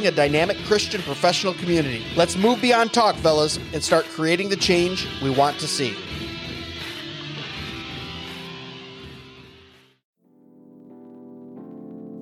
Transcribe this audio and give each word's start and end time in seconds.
a 0.00 0.10
dynamic 0.10 0.56
Christian 0.64 1.02
professional 1.02 1.54
community. 1.54 2.04
Let's 2.16 2.36
move 2.36 2.60
beyond 2.60 2.92
talk, 2.92 3.14
fellas, 3.16 3.58
and 3.72 3.82
start 3.82 4.06
creating 4.06 4.48
the 4.48 4.56
change 4.56 5.06
we 5.22 5.30
want 5.30 5.58
to 5.60 5.68
see. 5.68 5.94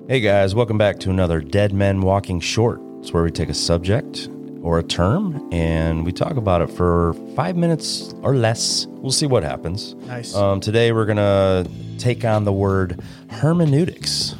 Hey 0.07 0.19
guys, 0.19 0.53
welcome 0.53 0.77
back 0.77 0.99
to 0.99 1.09
another 1.09 1.39
Dead 1.39 1.71
Men 1.71 2.01
Walking 2.01 2.41
Short. 2.41 2.81
It's 2.99 3.13
where 3.13 3.23
we 3.23 3.31
take 3.31 3.47
a 3.47 3.53
subject 3.53 4.27
or 4.61 4.77
a 4.77 4.83
term 4.83 5.47
and 5.53 6.05
we 6.05 6.11
talk 6.11 6.35
about 6.35 6.61
it 6.61 6.69
for 6.69 7.13
five 7.35 7.55
minutes 7.55 8.13
or 8.21 8.35
less. 8.35 8.87
We'll 8.87 9.13
see 9.13 9.25
what 9.25 9.43
happens. 9.43 9.95
Nice. 10.07 10.35
Um, 10.35 10.59
today 10.59 10.91
we're 10.91 11.05
gonna 11.05 11.65
take 11.97 12.25
on 12.25 12.43
the 12.43 12.51
word 12.51 12.99
hermeneutics. 13.29 14.35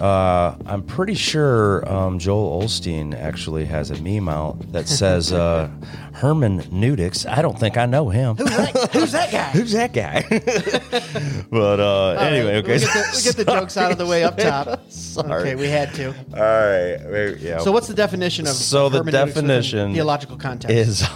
Uh, 0.00 0.56
I'm 0.66 0.82
pretty 0.82 1.14
sure 1.14 1.88
um, 1.90 2.18
Joel 2.18 2.62
Osteen 2.62 3.14
actually 3.18 3.64
has 3.64 3.90
a 3.90 4.00
meme 4.00 4.28
out 4.28 4.72
that 4.72 4.88
says 4.88 5.32
uh, 5.32 5.70
hermeneutics. 6.16 7.26
I 7.26 7.42
don't 7.42 7.58
think 7.58 7.76
I 7.76 7.86
know 7.86 8.08
him. 8.08 8.36
Who's 8.36 8.48
that, 8.50 8.92
who's 8.92 9.12
that 9.12 9.30
guy? 9.32 9.50
Who's 9.56 9.72
that 9.72 9.92
guy? 9.92 10.24
but 11.50 11.80
uh, 11.80 12.12
anyway, 12.12 12.56
okay. 12.56 12.74
We 12.74 12.78
get, 12.80 12.92
the, 12.92 13.12
we 13.16 13.22
get 13.22 13.36
the 13.36 13.44
jokes 13.52 13.76
out 13.76 13.92
of 13.92 13.98
the 13.98 14.06
way 14.06 14.24
up 14.24 14.36
top. 14.36 14.90
Sorry. 14.90 15.40
Okay, 15.40 15.54
we 15.54 15.68
had 15.68 15.92
to. 15.94 16.08
All 16.08 16.40
right. 16.40 17.36
Yeah. 17.38 17.58
So, 17.58 17.70
what's 17.72 17.86
the 17.86 17.94
definition 17.94 18.46
of 18.46 18.54
So 18.54 18.88
the 18.88 19.02
definition 19.02 19.92
theological 19.94 20.36
context? 20.36 20.74
is 20.74 21.06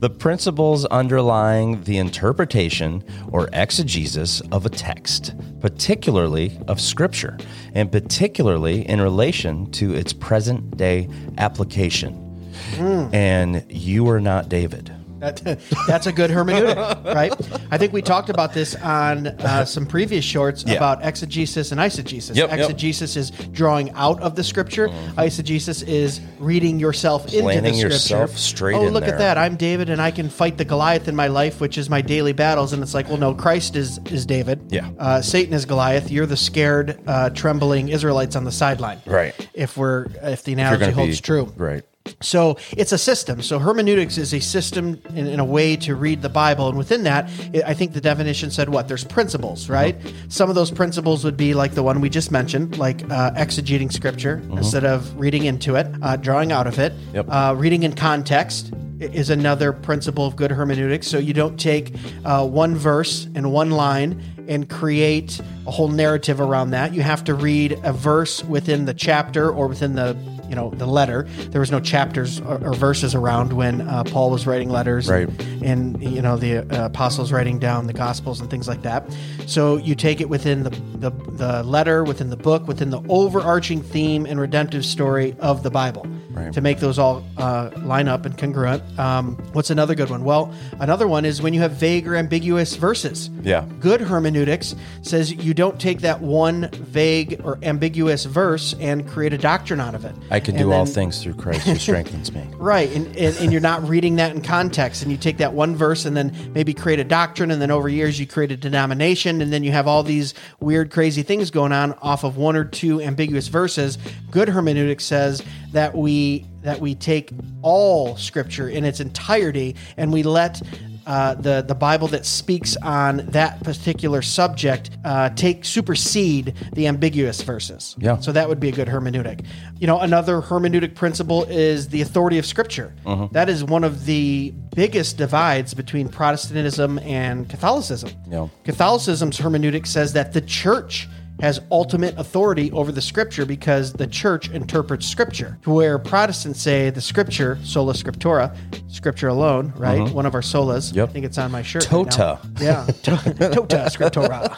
the 0.00 0.10
principles 0.10 0.84
underlying 0.86 1.82
the 1.84 1.98
interpretation 1.98 3.02
or 3.32 3.48
exegesis 3.52 4.40
of 4.52 4.66
a 4.66 4.70
text, 4.70 5.34
particularly 5.60 6.58
of 6.68 6.80
Scripture, 6.80 7.36
and 7.74 7.90
particularly 7.90 8.88
in 8.88 9.00
relation 9.00 9.70
to 9.72 9.94
its 9.94 10.12
present 10.12 10.76
day 10.76 11.08
application. 11.38 12.27
Hmm. 12.76 13.14
And 13.14 13.64
you 13.68 14.08
are 14.08 14.20
not 14.20 14.48
David. 14.48 14.94
That, 15.20 15.42
that's 15.86 16.06
a 16.06 16.12
good 16.12 16.30
hermeneutic, 16.30 17.04
right? 17.14 17.32
I 17.70 17.78
think 17.78 17.92
we 17.92 18.02
talked 18.02 18.30
about 18.30 18.54
this 18.54 18.74
on 18.76 19.26
uh, 19.26 19.64
some 19.64 19.86
previous 19.86 20.24
shorts 20.24 20.64
Yeah. 20.66 20.74
about 20.74 21.04
exegesis 21.04 21.72
and 21.72 21.80
eisegesis. 21.80 22.36
Yep, 22.36 22.50
yep. 22.50 22.58
exegesis 22.60 23.16
is 23.16 23.30
drawing 23.30 23.90
out 23.92 24.20
of 24.20 24.36
the 24.36 24.44
scripture. 24.44 24.88
Eisegesis 25.16 25.86
is 25.86 26.20
reading 26.38 26.78
yourself 26.78 27.24
into 27.32 27.42
the 27.42 27.52
scripture. 27.52 27.78
yourself 27.78 28.38
straight 28.38 28.76
oh, 28.76 28.84
look 28.88 29.04
there. 29.04 29.14
at 29.14 29.18
that! 29.18 29.38
I'm 29.38 29.56
David, 29.56 29.90
and 29.90 30.00
I 30.00 30.10
can 30.10 30.28
fight 30.28 30.56
the 30.56 30.64
Goliath 30.64 31.08
in 31.08 31.16
my 31.16 31.26
life, 31.26 31.60
which 31.60 31.78
is 31.78 31.90
my 31.90 32.00
daily 32.00 32.32
battles. 32.32 32.72
And 32.72 32.82
it's 32.82 32.94
like, 32.94 33.08
well, 33.08 33.18
no, 33.18 33.34
Christ 33.34 33.76
is 33.76 33.98
is 34.06 34.24
David. 34.24 34.60
Yeah. 34.70 34.88
Uh, 34.98 35.20
Satan 35.20 35.52
is 35.54 35.64
Goliath. 35.64 36.10
You're 36.10 36.26
the 36.26 36.36
scared, 36.36 37.00
uh, 37.06 37.30
trembling 37.30 37.88
Israelites 37.88 38.36
on 38.36 38.44
the 38.44 38.52
sideline. 38.52 39.00
Right. 39.04 39.34
If 39.52 39.76
we're 39.76 40.06
if 40.22 40.44
the 40.44 40.52
analogy 40.52 40.80
gonna 40.80 40.92
holds 40.92 41.20
be- 41.20 41.24
true. 41.24 41.52
Right. 41.56 41.82
So 42.20 42.56
it's 42.72 42.92
a 42.92 42.98
system. 42.98 43.42
So 43.42 43.58
hermeneutics 43.58 44.18
is 44.18 44.34
a 44.34 44.40
system 44.40 45.00
in, 45.14 45.26
in 45.26 45.40
a 45.40 45.44
way 45.44 45.76
to 45.76 45.94
read 45.94 46.22
the 46.22 46.28
Bible, 46.28 46.68
and 46.68 46.78
within 46.78 47.04
that, 47.04 47.24
I 47.66 47.74
think 47.74 47.92
the 47.92 48.00
definition 48.00 48.50
said 48.50 48.68
what? 48.68 48.88
There's 48.88 49.04
principles, 49.04 49.68
right? 49.68 49.96
Some 50.28 50.48
of 50.48 50.54
those 50.54 50.70
principles 50.70 51.24
would 51.24 51.36
be 51.36 51.54
like 51.54 51.74
the 51.74 51.82
one 51.82 52.00
we 52.00 52.08
just 52.08 52.30
mentioned, 52.30 52.78
like 52.78 53.02
uh, 53.04 53.32
exegeting 53.32 53.92
Scripture 53.92 54.42
instead 54.52 54.84
of 54.84 55.18
reading 55.18 55.44
into 55.44 55.76
it, 55.76 55.86
uh, 56.02 56.16
drawing 56.16 56.52
out 56.52 56.66
of 56.66 56.78
it. 56.78 56.92
Yep. 57.12 57.26
Uh, 57.28 57.54
reading 57.56 57.82
in 57.82 57.94
context 57.94 58.72
is 59.00 59.30
another 59.30 59.72
principle 59.72 60.26
of 60.26 60.34
good 60.36 60.50
hermeneutics. 60.50 61.06
So 61.06 61.18
you 61.18 61.32
don't 61.32 61.58
take 61.58 61.94
uh, 62.24 62.46
one 62.46 62.74
verse 62.74 63.28
and 63.34 63.52
one 63.52 63.70
line 63.70 64.22
and 64.48 64.68
create 64.68 65.40
a 65.66 65.70
whole 65.70 65.88
narrative 65.88 66.40
around 66.40 66.70
that. 66.70 66.94
You 66.94 67.02
have 67.02 67.22
to 67.24 67.34
read 67.34 67.78
a 67.84 67.92
verse 67.92 68.42
within 68.44 68.86
the 68.86 68.94
chapter 68.94 69.50
or 69.50 69.68
within 69.68 69.94
the 69.94 70.16
you 70.48 70.54
know 70.54 70.70
the 70.70 70.86
letter. 70.86 71.24
There 71.50 71.60
was 71.60 71.70
no 71.70 71.80
chapters 71.80 72.40
or, 72.40 72.64
or 72.64 72.74
verses 72.74 73.14
around 73.14 73.52
when 73.52 73.82
uh, 73.82 74.04
Paul 74.04 74.30
was 74.30 74.46
writing 74.46 74.70
letters, 74.70 75.08
Right. 75.08 75.28
And, 75.62 76.02
you 76.02 76.22
know 76.22 76.36
the 76.36 76.58
uh, 76.58 76.86
apostles 76.86 77.32
writing 77.32 77.58
down 77.58 77.86
the 77.86 77.92
gospels 77.92 78.40
and 78.40 78.50
things 78.50 78.68
like 78.68 78.82
that. 78.82 79.04
So 79.46 79.76
you 79.76 79.94
take 79.94 80.20
it 80.20 80.28
within 80.28 80.62
the, 80.64 80.70
the 80.70 81.10
the 81.10 81.62
letter, 81.62 82.04
within 82.04 82.30
the 82.30 82.36
book, 82.36 82.66
within 82.66 82.90
the 82.90 83.02
overarching 83.08 83.82
theme 83.82 84.26
and 84.26 84.40
redemptive 84.40 84.84
story 84.84 85.36
of 85.40 85.62
the 85.62 85.70
Bible, 85.70 86.06
Right. 86.38 86.52
to 86.52 86.60
make 86.60 86.78
those 86.78 86.98
all 86.98 87.24
uh, 87.36 87.70
line 87.78 88.08
up 88.08 88.24
and 88.26 88.36
congruent. 88.38 88.82
Um, 88.98 89.36
what's 89.52 89.70
another 89.70 89.94
good 89.94 90.10
one? 90.10 90.24
Well, 90.24 90.52
another 90.80 91.08
one 91.08 91.24
is 91.24 91.42
when 91.42 91.52
you 91.54 91.60
have 91.60 91.72
vague 91.72 92.06
or 92.06 92.16
ambiguous 92.16 92.76
verses. 92.76 93.28
Yeah. 93.42 93.66
Good 93.80 94.00
hermeneutics 94.00 94.74
says 95.02 95.32
you 95.32 95.54
don't 95.54 95.80
take 95.80 96.00
that 96.00 96.20
one 96.20 96.68
vague 96.72 97.40
or 97.44 97.58
ambiguous 97.62 98.24
verse 98.24 98.74
and 98.80 99.08
create 99.08 99.32
a 99.32 99.38
doctrine 99.38 99.80
out 99.80 99.94
of 99.94 100.04
it. 100.04 100.14
I 100.30 100.40
can 100.40 100.54
And 100.56 100.64
do 100.64 100.72
all 100.72 100.86
things 100.86 101.22
through 101.22 101.34
Christ 101.34 101.66
who 101.66 101.74
strengthens 101.76 102.32
me. 102.32 102.44
Right, 102.58 102.90
and, 102.94 103.06
and, 103.16 103.36
and 103.38 103.52
you're 103.52 103.60
not 103.60 103.88
reading 103.88 104.16
that 104.16 104.34
in 104.34 104.42
context, 104.42 105.02
and 105.02 105.12
you 105.12 105.16
take 105.16 105.36
that 105.38 105.52
one 105.54 105.76
verse 105.76 106.04
and 106.04 106.16
then 106.16 106.34
maybe 106.52 106.74
create 106.74 106.98
a 106.98 107.04
doctrine, 107.04 107.50
and 107.52 107.62
then 107.62 107.70
over 107.70 107.88
years 107.88 108.18
you 108.18 108.26
create 108.26 108.50
a 108.50 108.56
denomination, 108.56 109.40
and 109.40 109.52
then 109.52 109.62
you 109.62 109.70
have 109.70 109.86
all 109.86 110.02
these 110.02 110.34
weird, 110.60 110.90
crazy 110.90 111.22
things 111.22 111.50
going 111.52 111.72
on 111.72 111.92
off 112.02 112.24
of 112.24 112.36
one 112.36 112.56
or 112.56 112.64
two 112.64 113.00
ambiguous 113.00 113.46
verses. 113.48 113.96
Good 114.32 114.48
hermeneutics 114.48 115.04
says 115.04 115.40
that 115.72 115.94
we 115.96 116.27
that 116.62 116.80
we 116.80 116.94
take 116.94 117.30
all 117.62 118.16
Scripture 118.16 118.68
in 118.68 118.84
its 118.84 119.00
entirety, 119.00 119.76
and 119.96 120.12
we 120.12 120.22
let 120.22 120.60
uh, 121.06 121.34
the 121.34 121.64
the 121.66 121.74
Bible 121.74 122.06
that 122.08 122.26
speaks 122.26 122.76
on 122.76 123.18
that 123.28 123.62
particular 123.64 124.20
subject 124.20 124.90
uh, 125.04 125.30
take 125.30 125.64
supersede 125.64 126.54
the 126.74 126.86
ambiguous 126.86 127.40
verses. 127.40 127.96
Yeah. 127.98 128.18
So 128.18 128.30
that 128.32 128.48
would 128.48 128.60
be 128.60 128.68
a 128.68 128.72
good 128.72 128.88
hermeneutic. 128.88 129.46
You 129.78 129.86
know, 129.86 130.00
another 130.00 130.42
hermeneutic 130.42 130.94
principle 130.94 131.44
is 131.44 131.88
the 131.88 132.02
authority 132.02 132.38
of 132.38 132.44
Scripture. 132.44 132.94
Mm-hmm. 133.06 133.32
That 133.32 133.48
is 133.48 133.64
one 133.64 133.84
of 133.84 134.04
the 134.04 134.52
biggest 134.74 135.16
divides 135.16 135.72
between 135.72 136.08
Protestantism 136.08 136.98
and 136.98 137.48
Catholicism. 137.48 138.10
Yeah. 138.28 138.48
Catholicism's 138.64 139.38
hermeneutic 139.38 139.86
says 139.86 140.12
that 140.12 140.34
the 140.34 140.42
church 140.42 141.08
has 141.40 141.60
ultimate 141.70 142.18
authority 142.18 142.70
over 142.72 142.90
the 142.92 143.00
scripture 143.00 143.46
because 143.46 143.92
the 143.92 144.06
church 144.06 144.50
interprets 144.50 145.06
scripture. 145.06 145.58
Where 145.64 145.98
Protestants 145.98 146.60
say 146.60 146.90
the 146.90 147.00
scripture, 147.00 147.58
sola 147.62 147.92
scriptura, 147.92 148.56
scripture 148.90 149.28
alone, 149.28 149.72
right? 149.76 150.10
One 150.12 150.26
of 150.26 150.34
our 150.34 150.40
solas. 150.40 150.88
Mm-hmm. 150.88 150.96
Yep. 150.98 151.08
I 151.08 151.12
think 151.12 151.24
it's 151.26 151.38
on 151.38 151.50
my 151.50 151.62
shirt. 151.62 151.84
right. 151.90 152.10
Tota. 152.10 152.38
Yeah. 152.60 152.86
Tota 153.02 153.86
scriptura. 153.90 154.50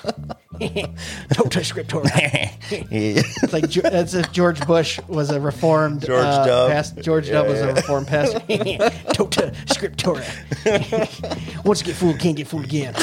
tota 1.32 1.60
scriptura. 1.60 2.10
It's 2.70 3.52
like 3.52 3.70
that's 3.70 4.14
if 4.14 4.30
George 4.32 4.66
Bush 4.66 5.00
was 5.08 5.30
a 5.30 5.40
reformed 5.40 6.04
George 6.06 6.24
uh, 6.24 6.46
Dub. 6.46 6.70
past- 6.70 7.00
George 7.00 7.28
Dub 7.30 7.46
was 7.46 7.60
a 7.60 7.72
reformed 7.74 8.06
pastor. 8.08 8.40
tota 9.14 9.52
scriptura. 9.66 10.24
Once 11.64 11.80
you 11.80 11.86
get 11.86 11.96
fooled, 11.96 12.18
can't 12.18 12.36
get 12.36 12.46
fooled 12.46 12.64
again. 12.64 12.94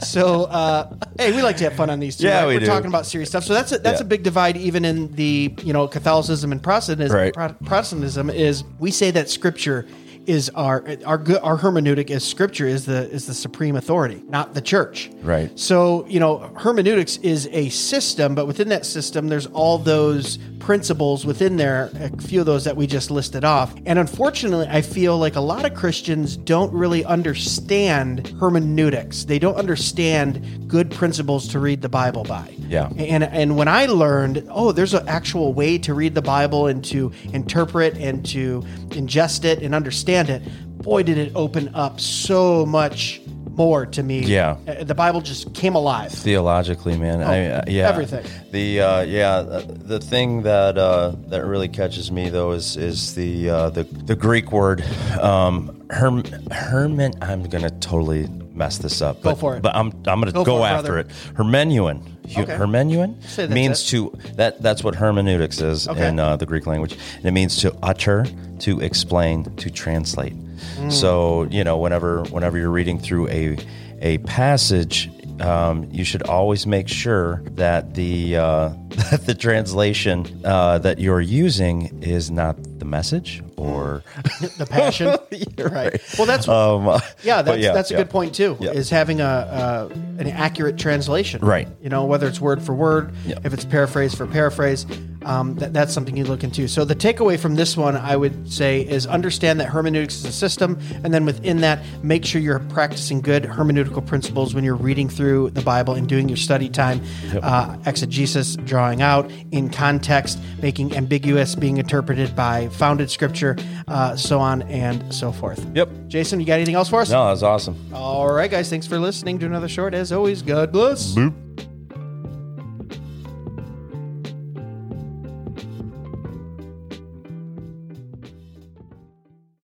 So, 0.00 0.44
uh, 0.44 0.94
hey, 1.18 1.32
we 1.34 1.42
like 1.42 1.56
to 1.58 1.64
have 1.64 1.74
fun 1.74 1.90
on 1.90 2.00
these 2.00 2.16
two. 2.16 2.26
Yeah, 2.26 2.40
right? 2.40 2.48
we 2.48 2.54
We're 2.54 2.60
do. 2.60 2.66
talking 2.66 2.88
about 2.88 3.06
serious 3.06 3.28
stuff. 3.30 3.44
So 3.44 3.54
that's 3.54 3.72
a, 3.72 3.78
that's 3.78 4.00
Yeah. 4.00 4.06
a 4.06 4.08
big 4.08 4.22
divide, 4.22 4.56
even 4.56 4.84
in 4.84 5.12
the 5.14 5.54
you 5.62 5.72
know 5.72 5.86
Catholicism 5.88 6.52
and 6.52 6.62
Protestantism. 6.62 7.16
Right. 7.16 7.32
Pro- 7.34 7.52
Protestantism 7.64 8.30
is 8.30 8.64
we 8.78 8.90
say 8.90 9.10
that 9.12 9.28
Scripture 9.30 9.86
is 10.30 10.48
our 10.50 10.84
our 11.04 11.18
good 11.18 11.40
our 11.42 11.58
hermeneutic 11.58 12.08
is 12.08 12.22
Scripture 12.24 12.66
is 12.66 12.86
the 12.86 13.10
is 13.10 13.26
the 13.26 13.34
supreme 13.34 13.74
authority, 13.74 14.22
not 14.28 14.54
the 14.54 14.60
church. 14.60 15.10
Right. 15.22 15.50
So, 15.58 16.06
you 16.06 16.20
know, 16.20 16.38
hermeneutics 16.56 17.16
is 17.18 17.48
a 17.50 17.68
system, 17.70 18.36
but 18.36 18.46
within 18.46 18.68
that 18.68 18.86
system, 18.86 19.28
there's 19.28 19.46
all 19.48 19.78
those 19.78 20.38
principles 20.60 21.26
within 21.26 21.56
there, 21.56 21.90
a 21.94 22.22
few 22.22 22.40
of 22.40 22.46
those 22.46 22.64
that 22.64 22.76
we 22.76 22.86
just 22.86 23.10
listed 23.10 23.44
off. 23.44 23.74
And 23.86 23.98
unfortunately, 23.98 24.68
I 24.68 24.82
feel 24.82 25.18
like 25.18 25.34
a 25.34 25.40
lot 25.40 25.64
of 25.64 25.74
Christians 25.74 26.36
don't 26.36 26.72
really 26.72 27.04
understand 27.04 28.28
hermeneutics. 28.38 29.24
They 29.24 29.38
don't 29.38 29.56
understand 29.56 30.68
good 30.68 30.90
principles 30.90 31.48
to 31.48 31.58
read 31.58 31.82
the 31.82 31.88
Bible 31.88 32.22
by. 32.22 32.54
Yeah. 32.68 32.90
And 32.96 33.24
and 33.24 33.56
when 33.56 33.66
I 33.66 33.86
learned, 33.86 34.46
oh, 34.48 34.70
there's 34.70 34.94
an 34.94 35.08
actual 35.08 35.52
way 35.52 35.78
to 35.78 35.92
read 35.94 36.14
the 36.14 36.22
Bible 36.22 36.68
and 36.68 36.84
to 36.84 37.10
interpret 37.32 37.96
and 37.96 38.24
to 38.26 38.62
ingest 38.90 39.44
it 39.44 39.60
and 39.62 39.74
understand 39.74 40.19
it, 40.28 40.42
boy, 40.82 41.02
did 41.02 41.18
it 41.18 41.32
open 41.34 41.74
up 41.74 42.00
so 42.00 42.66
much 42.66 43.20
more 43.56 43.84
to 43.84 44.02
me. 44.02 44.20
Yeah. 44.20 44.56
Uh, 44.66 44.84
The 44.84 44.94
Bible 44.94 45.20
just 45.20 45.52
came 45.54 45.74
alive. 45.74 46.12
theologically, 46.12 46.96
man. 46.96 47.20
I, 47.22 47.46
uh, 47.46 47.64
yeah, 47.66 47.86
Oh, 47.86 47.90
everything. 47.90 48.24
The 48.52 48.80
uh, 48.80 49.00
yeah, 49.02 49.34
uh, 49.36 49.64
the 49.66 49.98
thing 50.00 50.42
that 50.42 50.78
uh, 50.78 51.14
that 51.28 51.44
really 51.44 51.68
catches 51.68 52.10
me 52.10 52.30
though 52.30 52.52
is 52.52 52.76
is 52.76 53.14
the 53.14 53.50
uh, 53.50 53.70
the 53.70 53.84
the 53.84 54.14
Greek 54.16 54.52
word 54.52 54.82
um, 55.20 55.84
herm, 55.90 56.22
hermen. 56.50 57.12
I'm 57.20 57.42
gonna 57.44 57.70
totally 57.80 58.28
mess 58.60 58.78
this 58.78 59.00
up. 59.02 59.16
Go 59.22 59.30
but, 59.30 59.38
for 59.40 59.56
it. 59.56 59.62
But 59.62 59.74
I'm 59.74 59.88
I'm 60.06 60.20
gonna 60.20 60.30
Go 60.32 60.44
go, 60.44 60.64
it, 60.64 60.68
after 60.68 60.92
brother. 60.92 61.08
it. 61.08 61.34
Hermenuin. 61.34 62.02
Hu- 62.30 62.42
Okay. 62.42 62.52
Hermenuin 62.56 63.16
means 63.50 63.82
it. 63.82 63.86
to 63.88 64.16
that. 64.36 64.62
That's 64.62 64.84
what 64.84 64.94
hermeneutics 64.94 65.60
is 65.60 65.88
Okay. 65.88 66.06
in 66.08 66.20
uh, 66.20 66.36
the 66.36 66.46
Greek 66.46 66.64
language. 66.66 66.92
And 67.16 67.24
it 67.24 67.32
means 67.32 67.56
to 67.62 67.74
utter, 67.82 68.24
to 68.60 68.80
explain, 68.80 69.44
to 69.56 69.68
translate. 69.70 70.34
Mm. 70.76 70.92
So 70.92 71.48
you 71.50 71.64
know, 71.64 71.76
whenever 71.78 72.22
whenever 72.30 72.56
you're 72.58 72.70
reading 72.70 73.00
through 73.00 73.26
a 73.28 73.56
a 74.00 74.18
passage, 74.18 75.10
um, 75.40 75.88
you 75.90 76.04
should 76.04 76.22
always 76.24 76.66
make 76.66 76.88
sure 76.88 77.42
that 77.52 77.94
the 77.94 78.36
uh, 78.36 78.68
that 79.10 79.26
the 79.26 79.34
translation 79.34 80.26
uh, 80.44 80.78
that 80.78 80.98
you're 80.98 81.20
using 81.20 82.02
is 82.02 82.30
not 82.30 82.56
the 82.78 82.84
message 82.84 83.42
or 83.56 84.02
the 84.58 84.66
passion. 84.68 85.08
right. 85.70 86.00
Well, 86.18 86.26
that's 86.26 86.48
um, 86.48 87.00
yeah, 87.22 87.42
that's 87.42 87.62
yeah, 87.62 87.72
that's 87.72 87.90
a 87.90 87.94
yeah. 87.94 88.00
good 88.00 88.10
point 88.10 88.34
too. 88.34 88.56
Yeah. 88.60 88.70
Is 88.70 88.90
having 88.90 89.20
a, 89.20 89.24
a 89.24 90.20
an 90.20 90.28
accurate 90.28 90.78
translation. 90.78 91.44
Right. 91.44 91.68
You 91.82 91.88
know, 91.88 92.04
whether 92.06 92.26
it's 92.26 92.40
word 92.40 92.62
for 92.62 92.74
word, 92.74 93.14
if 93.26 93.52
it's 93.52 93.64
paraphrase 93.64 94.14
for 94.14 94.26
paraphrase, 94.26 94.86
um, 95.24 95.54
that, 95.56 95.72
that's 95.72 95.92
something 95.92 96.16
you 96.16 96.24
look 96.24 96.44
into. 96.44 96.68
So 96.68 96.84
the 96.84 96.94
takeaway 96.94 97.38
from 97.38 97.54
this 97.54 97.76
one, 97.76 97.96
I 97.96 98.16
would 98.16 98.52
say, 98.52 98.80
is 98.82 99.06
understand 99.06 99.60
that 99.60 99.68
hermeneutics 99.68 100.16
is 100.16 100.24
a 100.26 100.32
system, 100.32 100.78
and 101.04 101.12
then 101.12 101.24
within 101.24 101.60
that, 101.60 101.80
make 102.02 102.24
sure 102.24 102.40
you're 102.40 102.58
practicing 102.58 103.20
good 103.20 103.44
hermeneutical 103.44 104.06
principles 104.06 104.54
when 104.54 104.64
you're 104.64 104.74
reading 104.74 105.08
through 105.08 105.50
the 105.50 105.62
Bible 105.62 105.94
and 105.94 106.08
doing 106.08 106.28
your 106.28 106.36
study 106.36 106.68
time, 106.68 107.02
uh, 107.42 107.76
exegesis, 107.86 108.56
drawing 108.56 109.02
out 109.02 109.30
in 109.50 109.70
context, 109.70 110.38
making 110.62 110.96
ambiguous, 110.96 111.54
being 111.54 111.76
interpreted 111.76 112.34
by 112.34 112.68
founded 112.68 113.10
scripture, 113.10 113.56
uh, 113.88 114.16
so 114.16 114.38
on 114.40 114.62
and 114.62 115.12
so 115.12 115.32
forth. 115.32 115.64
Yep. 115.74 115.88
Jason, 116.08 116.40
you 116.40 116.46
got 116.46 116.54
anything 116.54 116.74
else 116.74 116.88
for 116.88 117.00
us? 117.00 117.10
No, 117.10 117.28
that's 117.28 117.42
awesome. 117.42 117.76
All 117.92 118.32
right, 118.32 118.50
guys. 118.50 118.68
Thanks 118.70 118.86
for 118.86 118.98
listening 118.98 119.38
to 119.40 119.46
another 119.46 119.68
short. 119.68 119.94
As 119.94 120.12
always, 120.12 120.42
God 120.42 120.72
bless. 120.72 121.14
Boop. 121.14 121.49